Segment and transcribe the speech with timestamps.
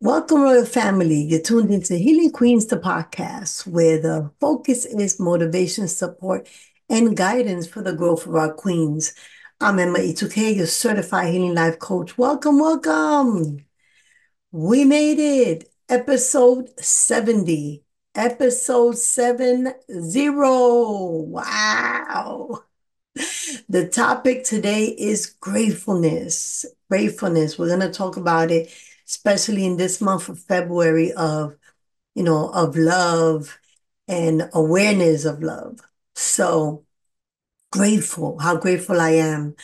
[0.00, 1.22] Welcome, Royal Family.
[1.22, 6.48] You're tuned into Healing Queenz, the podcast, where the focus is motivation, support,
[6.88, 9.12] and guidance for the growth of our queens.
[9.60, 12.16] I'm Emma E2K, your certified healing life coach.
[12.16, 13.66] Welcome, welcome.
[14.50, 15.70] We made it.
[15.88, 17.84] Episode 70.
[18.14, 19.70] Episode 70.
[21.28, 22.62] Wow.
[23.68, 26.64] The topic today is gratefulness.
[26.92, 27.58] Gratefulness.
[27.58, 28.70] We're going to talk about it
[29.08, 31.56] especially in this month of February of,
[32.14, 33.58] you know, of love
[34.08, 35.80] and awareness of love.
[36.14, 36.84] So
[37.70, 39.54] grateful, how grateful I am.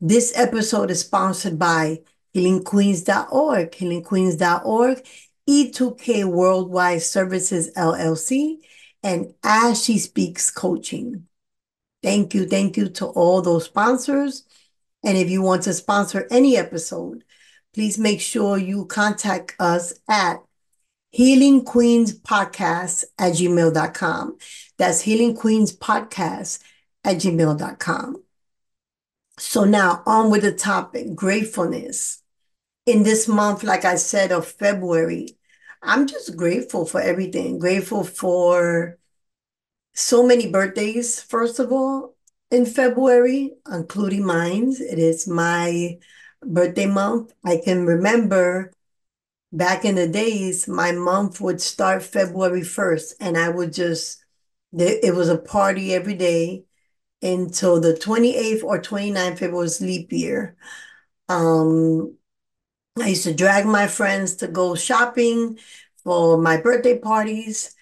[0.00, 2.02] This episode is sponsored by
[2.34, 5.06] healingqueenz.org, healingqueenz.org,
[5.48, 8.58] E2K Worldwide Services LLC,
[9.02, 11.26] and As She Speaks Coaching.
[12.02, 14.44] Thank you, thank you to all those sponsors.
[15.02, 17.24] And if you want to sponsor any episode,
[17.74, 20.42] please make sure you contact us at
[21.10, 24.38] Healing Queenz Podcast at gmail.com.
[24.78, 26.60] That's Healing Queenz Podcast
[27.04, 28.22] at gmail.com.
[29.38, 32.22] So now on with the topic gratefulness.
[32.84, 35.36] In this month, like I said, of February,
[35.82, 37.58] I'm just grateful for everything.
[37.58, 38.98] Grateful for
[39.94, 42.14] so many birthdays, first of all,
[42.52, 44.74] in February, including mine.
[44.78, 45.98] It is my
[46.44, 47.32] birthday month.
[47.44, 48.72] I can remember
[49.52, 54.24] back in the days, my month would start February 1st, and I would just,
[54.72, 56.64] it was a party every day
[57.22, 60.56] until the 28th or 29th, it was leap year.
[61.28, 62.16] Um,
[63.00, 65.58] I used to drag my friends to go shopping
[66.04, 67.74] for my birthday parties.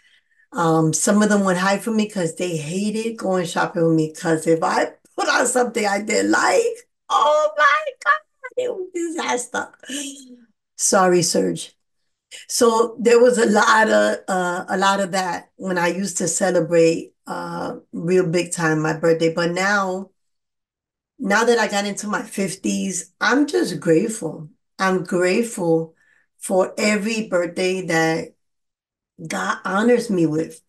[0.52, 4.12] Um, some of them would hide from me because they hated going shopping with me.
[4.14, 9.68] Because if I put on something I didn't like, oh my God, it was disaster.
[10.76, 11.76] Sorry, Serge.
[12.48, 16.28] So there was a lot of uh, a lot of that when I used to
[16.28, 19.32] celebrate uh, real big time my birthday.
[19.34, 20.10] But now,
[21.18, 24.48] now that I got into my 50s, I'm just grateful.
[24.78, 25.94] I'm grateful
[26.38, 28.34] for every birthday that
[29.26, 30.60] God honors me with,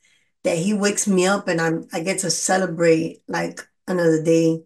[0.44, 4.64] that He wakes me up and I'm I get to celebrate like another day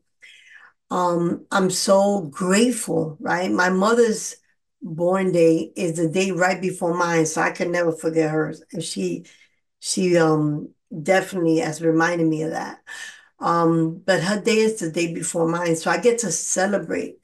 [0.92, 3.52] um, I'm so grateful, right?
[3.52, 4.36] My mother's
[4.82, 8.64] born day is the day right before mine, so I can never forget hers.
[8.72, 9.26] And she
[9.80, 10.70] she um
[11.04, 12.80] definitely has reminded me of that.
[13.40, 17.18] Um, but her day is the day before mine, so I get to celebrate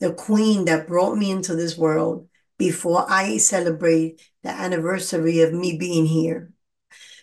[0.00, 2.27] the queen that brought me into this world
[2.58, 6.52] before I celebrate the anniversary of me being here.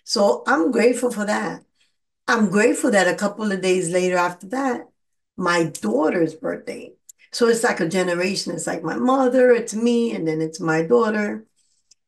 [0.04, 1.64] So I'm grateful for that.
[2.28, 4.90] I'm grateful that a couple of days later after that,
[5.38, 6.94] my daughter's birthday.
[7.32, 8.54] So it's like a generation.
[8.54, 11.46] It's like my mother, it's me, and then it's my daughter.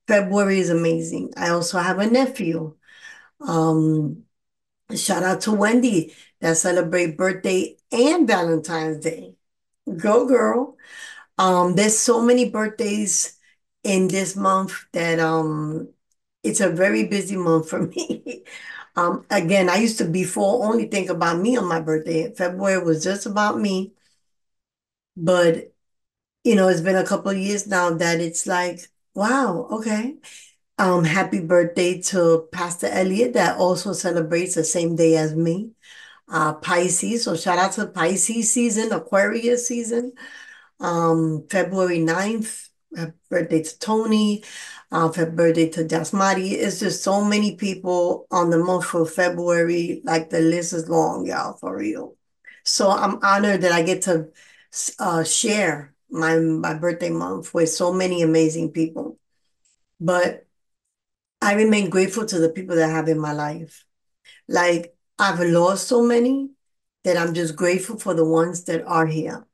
[0.08, 1.34] February is amazing.
[1.36, 2.76] I also have a nephew.
[3.42, 4.24] Um,
[4.96, 9.36] shout out to Wendy that celebrate birthday and Valentine's Day.
[9.98, 10.78] Go girl.
[11.38, 13.38] Um, there's so many birthdays
[13.84, 15.90] in this month that um
[16.44, 18.44] it's a very busy month for me.
[18.96, 22.34] Um, again, I used to before only think about me on my birthday.
[22.34, 23.94] February was just about me.
[25.16, 25.74] But,
[26.44, 28.81] you know, it's been a couple of years now that it's like,
[29.16, 30.18] wow, okay.
[30.80, 35.72] Um, happy birthday to Pastor Elliot that also celebrates the same day as me.
[36.30, 37.26] Uh, Pisces.
[37.26, 40.14] So shout out to Pisces season, Aquarius season.
[40.80, 44.44] Um, February 9th, happy birthday to Tony.
[44.92, 46.52] Uh, happy birthday to Jasmati.
[46.54, 50.02] It's just so many people on the month of February.
[50.04, 52.16] Like the list is long, y'all, for real.
[52.64, 54.30] So I'm honored that I get to
[55.00, 59.18] uh, share my my birthday month with so many amazing people.
[60.00, 60.46] But
[61.42, 63.86] I remain grateful to the people that I have in my life.
[64.48, 66.52] Like I've lost so many
[67.04, 69.46] that I'm just grateful for the ones that are here.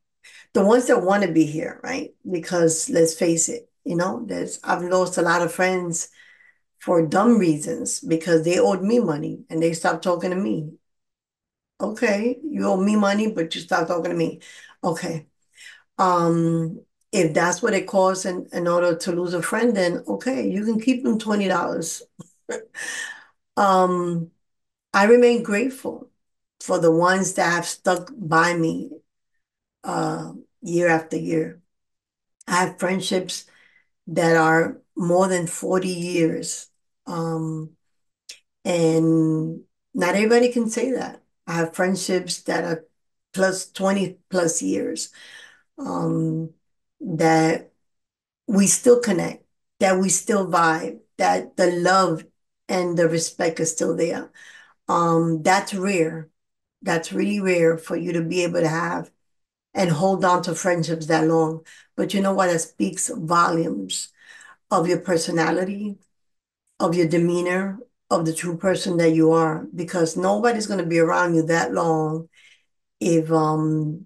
[0.53, 2.14] The ones that want to be here, right?
[2.30, 6.10] Because let's face it, you know, there's I've lost a lot of friends
[6.80, 10.74] for dumb reasons because they owed me money and they stopped talking to me.
[11.81, 14.39] Okay, you owe me money, but you stopped talking to me.
[14.83, 15.28] Okay.
[16.00, 16.81] Um,
[17.12, 20.66] if that's what it costs in, in order to lose a friend, then okay, you
[20.66, 22.04] can keep them $20.
[23.57, 24.31] um,
[24.94, 26.10] I remain grateful
[26.62, 28.92] for the ones that have stuck by me
[29.83, 30.33] uh,
[30.63, 31.62] year after year.
[32.48, 33.45] I have friendships
[34.07, 36.69] that are more than 40 years.
[37.06, 37.71] Um,
[38.65, 39.62] and
[39.94, 41.21] not everybody can say that.
[41.48, 42.86] I have friendships that are
[43.33, 45.12] plus 20 plus years
[45.77, 46.51] um,
[47.01, 47.71] that
[48.48, 49.45] we still connect,
[49.80, 52.25] that we still vibe, that the love
[52.69, 54.31] and the respect is still there.
[54.88, 56.30] Um, that's rare.
[56.81, 59.12] That's really rare for you to be able to have
[59.74, 61.66] and hold on to friendships that long.
[61.96, 62.48] But you know what?
[62.48, 64.10] That speaks volumes
[64.72, 65.98] of your personality,
[66.80, 67.80] of your demeanor,
[68.10, 71.74] of the true person that you are, because nobody's going to be around you that
[71.74, 72.30] long
[73.00, 74.06] if um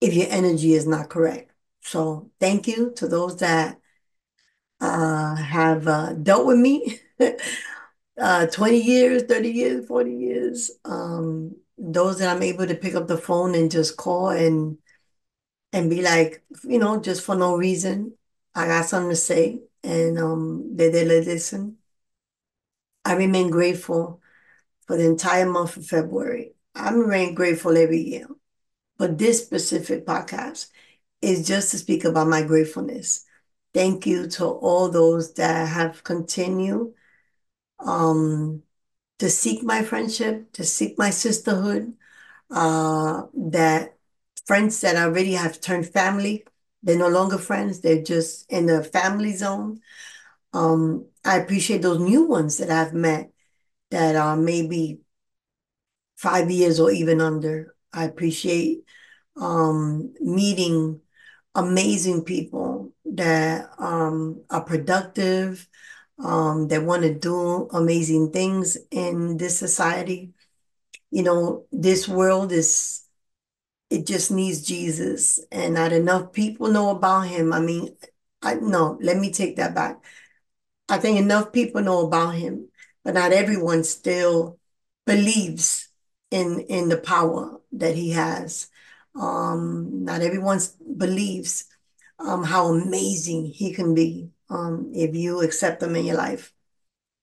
[0.00, 1.52] if your energy is not correct.
[1.82, 3.78] So thank you to those that
[4.80, 7.00] uh, have uh, dealt with me
[8.20, 10.70] uh, 20 years, 30 years, 40 years.
[10.84, 14.78] Um, those that I'm able to pick up the phone and just call and
[15.72, 18.14] and be like, you know, just for no reason,
[18.54, 21.78] I got something to say, and um, they they listen.
[23.04, 24.20] I remain grateful
[24.86, 26.52] for the entire month of February.
[26.74, 28.26] I'm remain grateful every year,
[28.98, 30.68] but this specific podcast
[31.22, 33.24] is just to speak about my gratefulness.
[33.72, 36.92] Thank you to all those that have continued
[37.78, 38.62] um,
[39.20, 41.94] to seek my friendship, to seek my sisterhood,
[42.50, 43.96] uh, that
[44.46, 46.44] friends that already have turned family,
[46.82, 49.80] they're no longer friends, they're just in the family zone.
[50.54, 53.30] Um, I appreciate those new ones that I've met
[53.90, 55.00] that are maybe
[56.16, 57.74] five years or even under.
[57.92, 58.84] I appreciate
[59.36, 61.00] um, meeting
[61.54, 65.68] amazing people that um, are productive,
[66.22, 70.32] um, that want to do amazing things in this society.
[71.10, 73.02] You know, this world is,
[73.90, 77.52] it just needs Jesus, and not enough people know about him.
[77.52, 77.96] I mean,
[78.42, 80.02] I no, let me take that back.
[80.88, 82.68] I think enough people know about him,
[83.04, 84.58] but not everyone still
[85.06, 85.88] believes
[86.30, 88.68] in in the power that he has.
[89.14, 90.60] Um, not everyone
[90.96, 91.64] believes
[92.20, 96.52] um, how amazing he can be um, if you accept them in your life.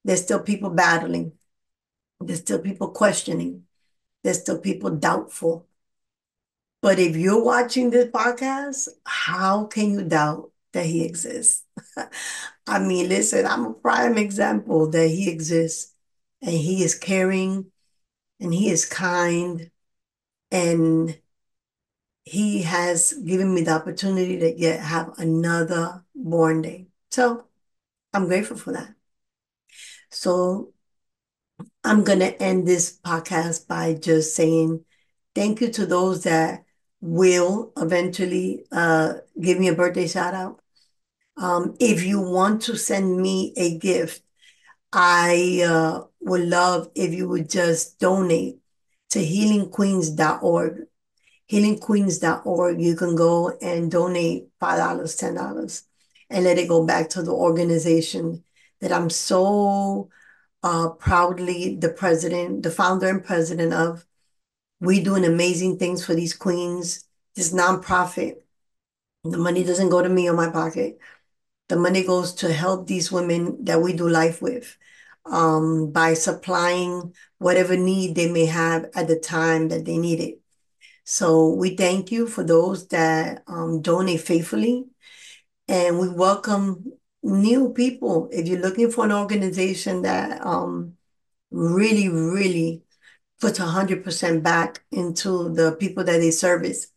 [0.03, 1.33] There's still people battling.
[2.19, 3.63] There's still people questioning.
[4.23, 5.67] There's still people doubtful.
[6.81, 11.63] But if you're watching this podcast, how can you doubt that he exists?
[12.67, 15.93] I mean, listen, I'm a prime example that he exists
[16.41, 17.71] and he is caring
[18.39, 19.71] and he is kind
[20.51, 21.19] and
[22.23, 26.86] he has given me the opportunity to yet have another born day.
[27.17, 27.45] So
[28.13, 28.93] I'm grateful for that.
[30.11, 30.73] So
[31.83, 34.85] I'm going to end this podcast by just saying
[35.33, 36.65] thank you to those that
[37.01, 40.61] will eventually uh, give me a birthday shout out.
[41.37, 44.21] Um, if you want to send me a gift,
[44.93, 48.59] I uh, would love if you would just donate
[49.09, 50.85] to healingqueenz.org.
[51.51, 52.79] Healingqueenz.org.
[52.79, 55.83] You can go and donate $5, $10,
[56.29, 58.43] and let it go back to the organization
[58.81, 60.09] that I'm so
[60.63, 64.05] uh, proudly the president, the founder and president of.
[64.79, 67.05] We're doing amazing things for these queens.
[67.35, 68.37] This nonprofit.
[69.23, 70.99] The money doesn't go to me or my pocket.
[71.69, 74.77] The money goes to help these women that we do life with
[75.25, 80.39] um, by supplying whatever need they may have at the time that they need it.
[81.03, 84.85] So we thank you for those that um, donate faithfully.
[85.67, 86.93] And we welcome
[87.23, 88.29] new people.
[88.31, 90.93] If you're looking for an organization that um,
[91.51, 92.83] really, really
[93.39, 96.87] puts 100% back into the people that they service,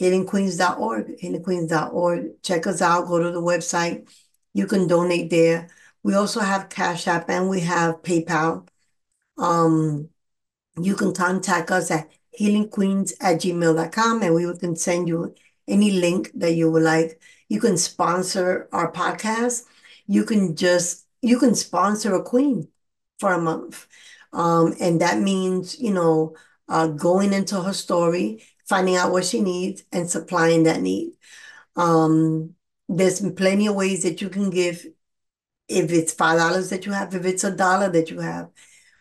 [0.00, 2.42] healingqueenz.org, healingqueenz.org.
[2.42, 4.08] Check us out, go to the website.
[4.54, 5.68] You can donate there.
[6.02, 8.66] We also have Cash App and we have PayPal.
[9.36, 10.08] Um,
[10.80, 15.34] you can contact us at healingqueens at gmail.com and we can send you
[15.68, 17.20] any link that you would like.
[17.50, 19.64] You can sponsor our podcast.
[20.06, 22.68] You can just, you can sponsor a queen
[23.18, 23.86] for a month.
[24.32, 26.36] Um, and that means, you know,
[26.68, 31.12] uh, going into her story, finding out what she needs and supplying that need.
[31.76, 32.54] Um,
[32.88, 34.86] there's plenty of ways that you can give
[35.68, 38.50] if it's five dollars that you have, if it's a dollar that you have,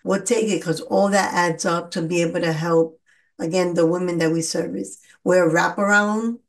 [0.04, 3.00] we'll take it because all that adds up to be able to help
[3.40, 5.00] again the women that we service.
[5.24, 6.40] We're a wraparound.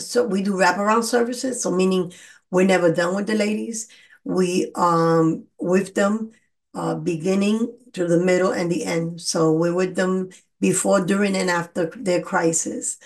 [0.00, 1.62] So we do wraparound services.
[1.62, 2.12] So meaning
[2.50, 3.88] we're never done with the ladies.
[4.24, 6.32] We um with them
[6.74, 9.20] uh beginning to the middle and the end.
[9.20, 10.30] So we're with them
[10.60, 12.98] before, during, and after their crisis.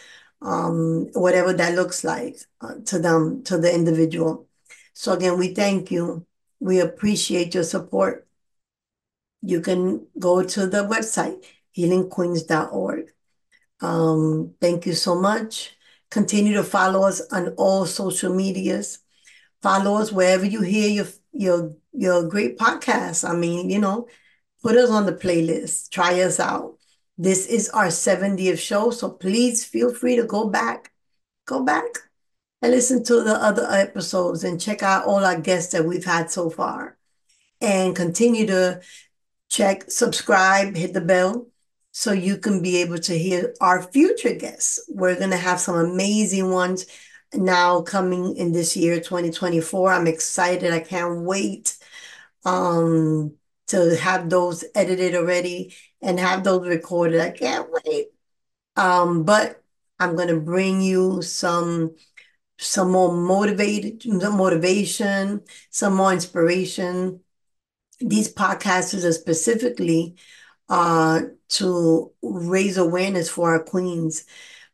[0.42, 4.46] Um, whatever that looks like uh, to them, to the individual.
[4.92, 6.26] So again, we thank you.
[6.60, 8.26] We appreciate your support.
[9.40, 11.44] You can go to the website,
[11.76, 13.12] healingqueenz.org.
[13.80, 15.73] Um, thank you so much.
[16.14, 19.00] Continue to follow us on all social medias.
[19.62, 23.28] Follow us wherever you hear your your your great podcast.
[23.28, 24.06] I mean, you know,
[24.62, 25.90] put us on the playlist.
[25.90, 26.78] Try us out.
[27.18, 30.92] This is our 70th show, so please feel free to go back,
[31.46, 31.86] go back
[32.62, 36.30] and listen to the other episodes and check out all our guests that we've had
[36.30, 36.96] so far.
[37.60, 38.82] And continue to
[39.48, 41.48] check, subscribe, hit the bell
[41.96, 44.80] so you can be able to hear our future guests.
[44.88, 46.86] We're going to have some amazing ones
[47.32, 49.92] now coming in this year 2024.
[49.92, 50.72] I'm excited.
[50.72, 51.76] I can't wait
[52.44, 53.34] um
[53.68, 57.20] to have those edited already and have those recorded.
[57.20, 58.08] I can't wait.
[58.76, 59.62] Um but
[60.00, 61.94] I'm going to bring you some
[62.58, 67.20] some more motivated motivation, some more inspiration.
[68.00, 70.16] These podcasters are specifically
[70.68, 74.24] uh, to raise awareness for our queens.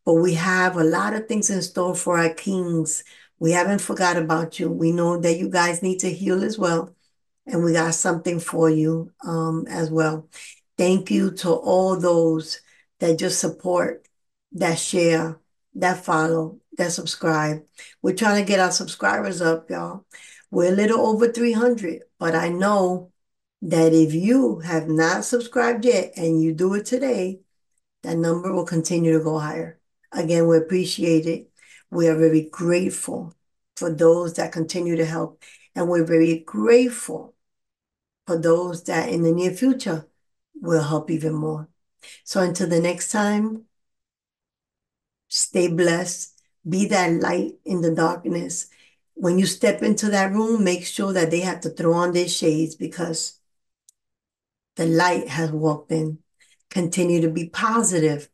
[0.04, 3.04] But we have a lot of things in store for our kings.
[3.38, 4.70] We haven't forgot about you.
[4.70, 6.94] We know that you guys need to heal as well.
[7.46, 10.28] And we got something for you um, as well.
[10.78, 12.60] Thank you to all those
[13.00, 14.06] that just support,
[14.52, 15.40] that share,
[15.74, 17.64] that follow, that subscribe.
[18.02, 20.04] We're trying to get our subscribers up, y'all.
[20.50, 23.12] We're a little over 300, but I know
[23.62, 27.40] that if you have not subscribed yet and you do it today,
[28.02, 29.78] that number will continue to go higher.
[30.12, 31.50] Again, we appreciate it.
[31.90, 33.34] We are very grateful
[33.76, 35.42] for those that continue to help.
[35.74, 37.34] And we're very grateful
[38.26, 40.06] for those that in the near future
[40.54, 41.68] will help even more.
[42.24, 43.64] So until the next time,
[45.28, 46.40] stay blessed.
[46.68, 48.68] Be that light in the darkness.
[49.14, 52.28] When you step into that room, make sure that they have to throw on their
[52.28, 53.39] shades because
[54.76, 56.18] the light has walked in.
[56.70, 58.28] Continue to be positive,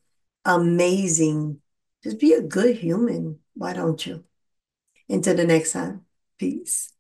[0.45, 1.61] amazing.
[2.03, 3.41] Just be a good human.
[3.55, 4.25] Why don't you?
[5.09, 6.05] Until the next time,
[6.39, 6.93] peace.